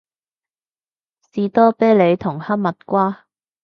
[1.31, 3.27] 士多啤梨同哈蜜瓜